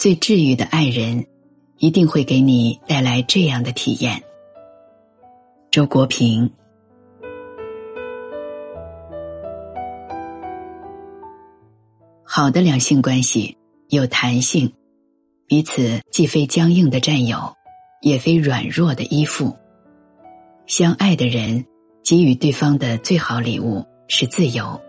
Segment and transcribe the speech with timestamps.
[0.00, 1.26] 最治愈的爱人，
[1.76, 4.22] 一定会给你带来这样的体验。
[5.70, 6.50] 周国平。
[12.24, 13.58] 好的两性关系
[13.90, 14.72] 有弹性，
[15.46, 17.54] 彼此既非僵硬的占有，
[18.00, 19.54] 也非软弱的依附。
[20.66, 21.66] 相爱的人
[22.02, 24.80] 给予对方的最好礼物是自由。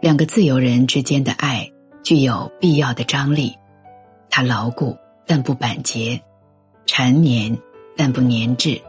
[0.00, 1.70] 两个自由人之间的爱
[2.02, 3.54] 具有必要的张力，
[4.38, 6.22] 它牢固但不板结，
[6.86, 7.58] 缠绵
[7.96, 8.80] 但不粘滞。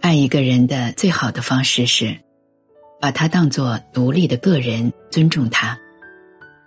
[0.00, 2.18] 爱一个人的最好的方式是，
[3.00, 5.76] 把他当作独立的个人，尊重他；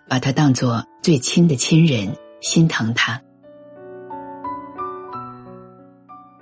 [0.07, 3.21] 把他当作最亲的亲人，心疼他。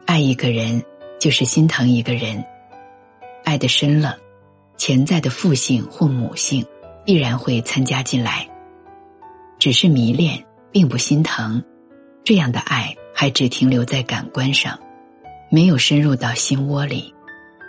[0.05, 0.83] 爱一个人，
[1.19, 2.45] 就是心疼一个人。
[3.43, 4.19] 爱的深了，
[4.77, 6.63] 潜在的父性或母性
[7.07, 8.45] 必然会参加进来。
[9.57, 11.63] 只是迷恋，并不心疼，
[12.25, 14.77] 这样的爱还只停留在感官上。
[15.49, 17.13] 没有深入到心窝里，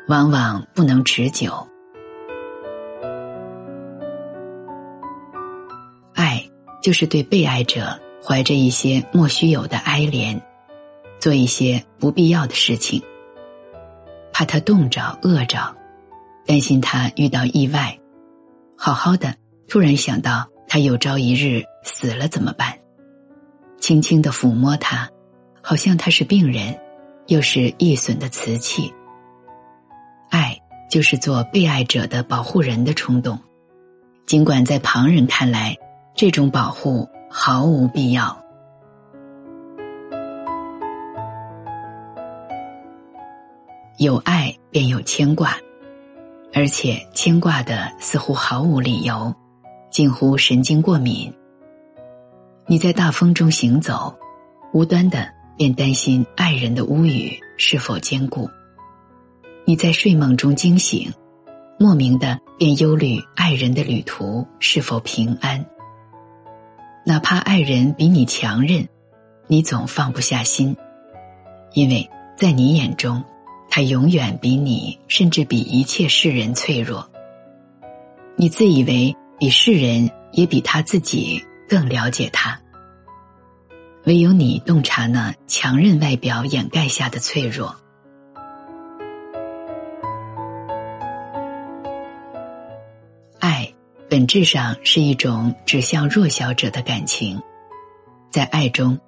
[0.09, 1.65] 往往不能持久。
[6.15, 6.45] 爱
[6.83, 10.39] 就是对被爱者怀着一些莫须有的哀怜，
[11.21, 13.01] 做一些不必要的事情，
[14.33, 15.75] 怕他冻着饿着，
[16.45, 17.98] 担心他遇到意外，
[18.79, 19.35] 好好的
[19.67, 22.73] 突然想到他有朝一日死了怎么办？
[23.81, 25.11] 轻轻的抚摸他，
[25.61, 26.79] 好像他是病人。
[27.27, 28.91] 又是易损的瓷器。
[30.31, 30.59] 爱
[30.91, 33.39] 就是做被爱者的保护人的冲动，
[34.25, 35.77] 尽管在旁人看来，
[36.15, 38.43] 这种保护毫无必要。
[43.99, 45.55] 有爱便有牵挂，
[46.53, 49.35] 而且牵挂的似乎毫无理由，
[49.91, 51.33] 近乎神经过敏。
[52.67, 54.15] 你在大风中行走，
[54.73, 55.37] 无端的。
[55.59, 58.49] 便担心爱人的屋宇是否坚固。
[59.65, 61.13] 你在睡梦中惊醒，
[61.81, 65.67] 莫名的便忧虑爱人的旅途是否平安。
[67.05, 68.89] 哪怕爱人比你强韧，
[69.49, 70.77] 你总放不下心，
[71.73, 73.21] 因为在你眼中，
[73.71, 77.09] 他永远比你，甚至比一切世人脆弱。
[78.37, 82.61] 你自以为比世人也比他自己更了解他。
[84.05, 87.77] 唯有你洞察那强韧外表掩盖下的脆弱。
[93.39, 93.73] 爱
[94.09, 97.39] 本质上是一种指向弱小者的感情，
[98.31, 98.99] 在爱中，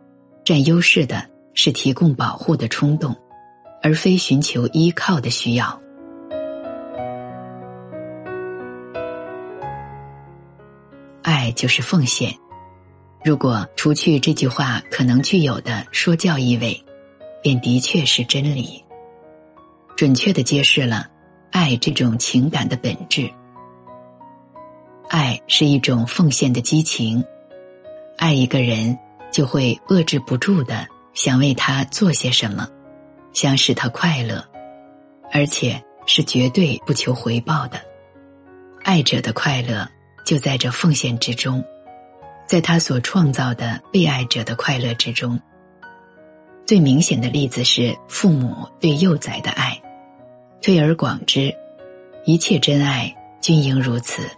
[0.44, 3.16] 占优势的是提供保护的冲动，
[3.83, 5.81] 而非寻求依靠的需要。
[11.23, 12.35] 爱就是奉献。
[13.23, 16.83] 如果除去这句话可能具有的说教意味，
[17.43, 18.83] 便的确是真理。
[19.97, 21.07] 准确的揭示了
[21.51, 23.31] 爱这种情感的本质。
[25.09, 27.23] 爱是一种奉献的激情，
[28.17, 28.99] 爱一个人
[29.31, 32.67] 就会遏制不住的想为他做些什么，
[33.33, 34.45] 想使他快乐，
[35.33, 37.81] 而且是绝对不求回报的。
[38.83, 39.89] 爱者的快乐
[40.25, 41.63] 就在这奉献之中。
[42.47, 45.39] 在他所创造的被爱者的快乐之中，
[46.67, 49.81] 最明显的例子是父母对幼崽的爱。
[50.61, 51.55] 推而广之，
[52.25, 54.29] 一切真爱均应如此。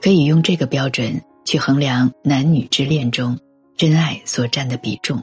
[0.00, 3.36] 可以用这个标准去衡量男女之恋中
[3.76, 5.20] 真爱所占的比重，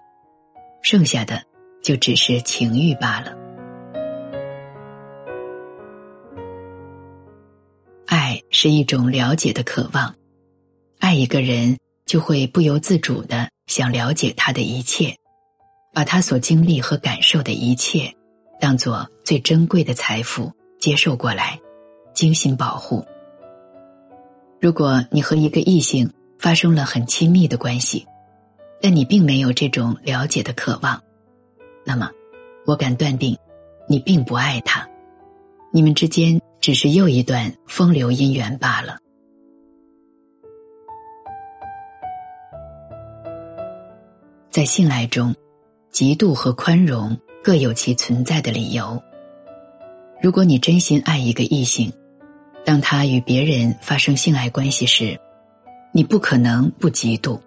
[0.81, 1.41] 剩下的
[1.81, 3.35] 就只是情欲罢了。
[8.05, 10.13] 爱是一种了解的渴望。
[10.99, 15.15] 爱一个人，就会不由自主的想了解他的一切，
[15.93, 18.13] 把他所经历和感受的一切，
[18.59, 21.59] 当做最珍贵的财富接受过来，
[22.13, 23.03] 精心保护。
[24.59, 26.07] 如果你和一个异性
[26.37, 28.05] 发生了很亲密的关系，
[28.79, 31.01] 但你并没有这种了解的渴望，
[31.83, 32.09] 那么，
[32.65, 33.37] 我敢断定，
[33.87, 34.87] 你并不爱他，
[35.71, 38.97] 你们之间只是又一段风流姻缘罢了。
[44.49, 45.33] 在性爱中，
[45.91, 49.01] 嫉妒和宽容各有其存在的理由。
[50.21, 51.91] 如果你真心爱一个异性，
[52.63, 55.19] 当他与别人发生性爱关系时，
[55.93, 57.39] 你不可能不嫉妒。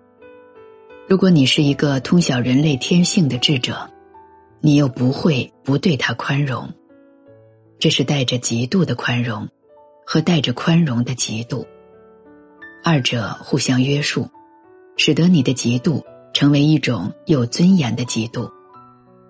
[1.06, 3.88] 如果你是一个通晓人类天性的智者，
[4.64, 6.66] 你又不会不对他宽容。
[7.78, 9.46] 这是带着嫉妒的宽容，
[10.06, 11.62] 和带着宽容的嫉妒。
[12.82, 14.26] 二者互相约束，
[14.96, 16.02] 使得你的嫉妒
[16.32, 18.50] 成为一种有尊严的嫉妒，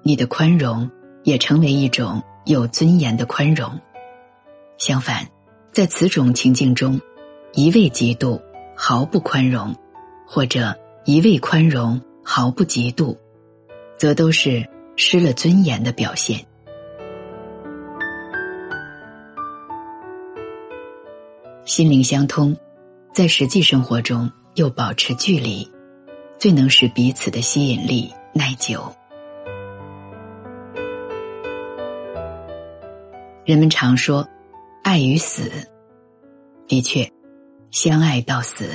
[0.04, 0.88] 你的宽容
[1.24, 3.68] 也成为一种有尊严的宽容。
[4.78, 5.26] 相反，
[5.72, 7.00] 在此种情境中，
[7.54, 8.40] 一味嫉妒
[8.76, 9.74] 毫不宽容，
[10.28, 10.72] 或者
[11.04, 13.16] 一味宽容毫不嫉妒，
[13.98, 14.64] 则都是
[14.96, 16.38] 失了尊严的表现。
[21.64, 22.56] 心灵相通，
[23.12, 25.68] 在实际生活中又保持距离，
[26.38, 28.84] 最能使彼此的吸引力耐久。
[33.44, 34.26] 人们常说
[34.84, 35.50] “爱与死”，
[36.68, 37.10] 的确，
[37.70, 38.70] 相爱到死，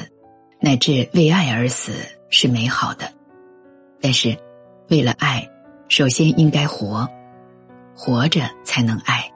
[0.60, 1.94] 乃至为爱而死
[2.30, 3.12] 是美好的。
[4.01, 4.36] 但是，
[4.89, 5.48] 为了爱，
[5.89, 7.09] 首先应该活，
[7.95, 9.30] 活着才能爱。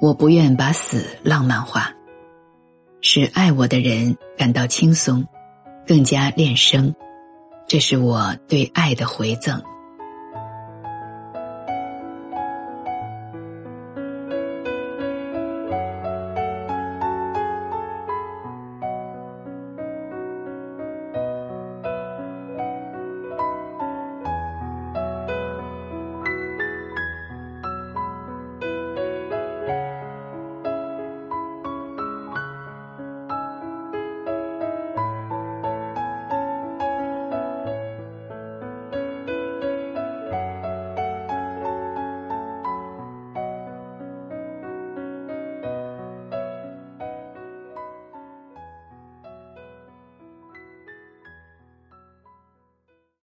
[0.00, 1.90] 我不愿把死浪漫化。
[3.00, 5.26] 使爱我的人感到轻松，
[5.86, 6.94] 更加恋生，
[7.66, 9.60] 这是我对爱的回赠。